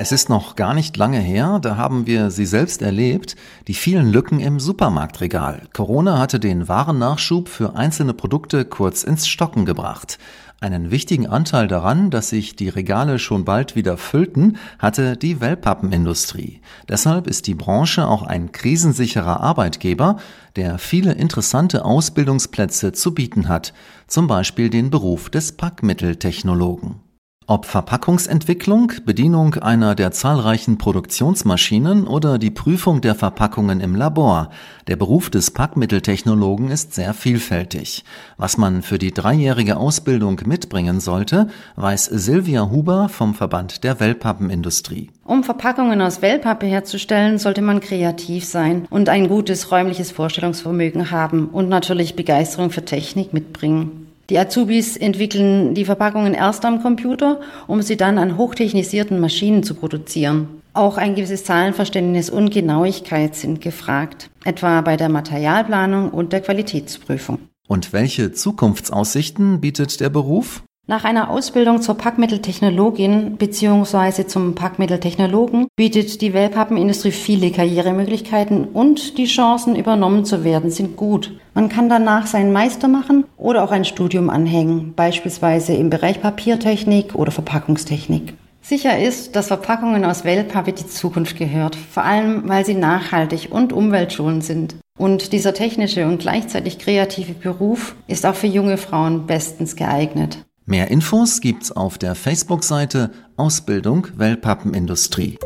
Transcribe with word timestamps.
Es 0.00 0.12
ist 0.12 0.28
noch 0.28 0.54
gar 0.54 0.74
nicht 0.74 0.96
lange 0.96 1.18
her, 1.18 1.58
da 1.60 1.76
haben 1.76 2.06
wir 2.06 2.30
sie 2.30 2.46
selbst 2.46 2.82
erlebt, 2.82 3.34
die 3.66 3.74
vielen 3.74 4.12
Lücken 4.12 4.38
im 4.38 4.60
Supermarktregal. 4.60 5.62
Corona 5.72 6.20
hatte 6.20 6.38
den 6.38 6.68
Warennachschub 6.68 7.48
für 7.48 7.74
einzelne 7.74 8.14
Produkte 8.14 8.64
kurz 8.64 9.02
ins 9.02 9.26
Stocken 9.26 9.64
gebracht. 9.64 10.20
Einen 10.60 10.92
wichtigen 10.92 11.26
Anteil 11.26 11.66
daran, 11.66 12.10
dass 12.10 12.28
sich 12.28 12.54
die 12.54 12.68
Regale 12.68 13.18
schon 13.18 13.44
bald 13.44 13.74
wieder 13.74 13.96
füllten, 13.96 14.58
hatte 14.78 15.16
die 15.16 15.40
Wellpappenindustrie. 15.40 16.60
Deshalb 16.88 17.26
ist 17.26 17.48
die 17.48 17.56
Branche 17.56 18.06
auch 18.06 18.22
ein 18.22 18.52
krisensicherer 18.52 19.40
Arbeitgeber, 19.40 20.18
der 20.54 20.78
viele 20.78 21.12
interessante 21.12 21.84
Ausbildungsplätze 21.84 22.92
zu 22.92 23.14
bieten 23.14 23.48
hat, 23.48 23.74
zum 24.06 24.28
Beispiel 24.28 24.70
den 24.70 24.90
Beruf 24.90 25.28
des 25.28 25.56
Packmitteltechnologen. 25.56 27.07
Ob 27.50 27.64
Verpackungsentwicklung, 27.64 28.92
Bedienung 29.06 29.54
einer 29.54 29.94
der 29.94 30.10
zahlreichen 30.10 30.76
Produktionsmaschinen 30.76 32.06
oder 32.06 32.36
die 32.36 32.50
Prüfung 32.50 33.00
der 33.00 33.14
Verpackungen 33.14 33.80
im 33.80 33.94
Labor, 33.94 34.50
der 34.86 34.96
Beruf 34.96 35.30
des 35.30 35.52
Packmitteltechnologen 35.52 36.70
ist 36.70 36.92
sehr 36.92 37.14
vielfältig. 37.14 38.04
Was 38.36 38.58
man 38.58 38.82
für 38.82 38.98
die 38.98 39.14
dreijährige 39.14 39.78
Ausbildung 39.78 40.42
mitbringen 40.44 41.00
sollte, 41.00 41.48
weiß 41.76 42.04
Silvia 42.04 42.68
Huber 42.68 43.08
vom 43.08 43.34
Verband 43.34 43.82
der 43.82 43.98
Wellpappenindustrie. 43.98 45.08
Um 45.24 45.42
Verpackungen 45.42 46.02
aus 46.02 46.20
Wellpappe 46.20 46.66
herzustellen, 46.66 47.38
sollte 47.38 47.62
man 47.62 47.80
kreativ 47.80 48.44
sein 48.44 48.86
und 48.90 49.08
ein 49.08 49.26
gutes 49.26 49.72
räumliches 49.72 50.10
Vorstellungsvermögen 50.10 51.10
haben 51.10 51.48
und 51.48 51.70
natürlich 51.70 52.14
Begeisterung 52.14 52.68
für 52.68 52.84
Technik 52.84 53.32
mitbringen. 53.32 54.04
Die 54.30 54.38
Azubis 54.38 54.98
entwickeln 54.98 55.74
die 55.74 55.86
Verpackungen 55.86 56.34
erst 56.34 56.66
am 56.66 56.82
Computer, 56.82 57.40
um 57.66 57.80
sie 57.80 57.96
dann 57.96 58.18
an 58.18 58.36
hochtechnisierten 58.36 59.20
Maschinen 59.20 59.62
zu 59.62 59.74
produzieren. 59.74 60.60
Auch 60.74 60.98
ein 60.98 61.14
gewisses 61.14 61.44
Zahlenverständnis 61.44 62.28
und 62.28 62.50
Genauigkeit 62.50 63.34
sind 63.34 63.62
gefragt, 63.62 64.28
etwa 64.44 64.82
bei 64.82 64.98
der 64.98 65.08
Materialplanung 65.08 66.10
und 66.10 66.34
der 66.34 66.42
Qualitätsprüfung. 66.42 67.38
Und 67.66 67.94
welche 67.94 68.32
Zukunftsaussichten 68.32 69.60
bietet 69.60 69.98
der 70.00 70.10
Beruf? 70.10 70.62
Nach 70.90 71.04
einer 71.04 71.28
Ausbildung 71.28 71.82
zur 71.82 71.98
Packmitteltechnologin 71.98 73.36
bzw. 73.36 74.26
zum 74.26 74.54
Packmitteltechnologen 74.54 75.66
bietet 75.76 76.22
die 76.22 76.32
Wellpappenindustrie 76.32 77.10
viele 77.10 77.50
Karrieremöglichkeiten 77.50 78.64
und 78.64 79.18
die 79.18 79.26
Chancen, 79.26 79.76
übernommen 79.76 80.24
zu 80.24 80.44
werden, 80.44 80.70
sind 80.70 80.96
gut. 80.96 81.38
Man 81.52 81.68
kann 81.68 81.90
danach 81.90 82.26
seinen 82.26 82.54
Meister 82.54 82.88
machen 82.88 83.24
oder 83.36 83.64
auch 83.64 83.70
ein 83.70 83.84
Studium 83.84 84.30
anhängen, 84.30 84.94
beispielsweise 84.96 85.74
im 85.74 85.90
Bereich 85.90 86.22
Papiertechnik 86.22 87.14
oder 87.14 87.32
Verpackungstechnik. 87.32 88.32
Sicher 88.62 88.98
ist, 88.98 89.36
dass 89.36 89.48
Verpackungen 89.48 90.06
aus 90.06 90.24
Wellpappe 90.24 90.72
die 90.72 90.86
Zukunft 90.86 91.36
gehört, 91.36 91.76
vor 91.76 92.04
allem 92.04 92.48
weil 92.48 92.64
sie 92.64 92.74
nachhaltig 92.74 93.48
und 93.50 93.74
umweltschonend 93.74 94.42
sind. 94.42 94.76
Und 94.96 95.34
dieser 95.34 95.52
technische 95.52 96.06
und 96.06 96.20
gleichzeitig 96.20 96.78
kreative 96.78 97.34
Beruf 97.34 97.94
ist 98.06 98.24
auch 98.24 98.34
für 98.34 98.46
junge 98.46 98.78
Frauen 98.78 99.26
bestens 99.26 99.76
geeignet. 99.76 100.47
Mehr 100.68 100.90
Infos 100.90 101.40
gibt's 101.40 101.72
auf 101.72 101.96
der 101.96 102.14
Facebook-Seite 102.14 103.10
Ausbildung 103.38 104.06
Wellpappenindustrie. 104.16 105.38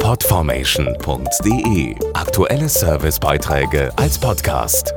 Podformation.de 0.00 1.94
Aktuelle 2.14 2.70
Servicebeiträge 2.70 3.92
als 3.96 4.18
Podcast. 4.18 4.94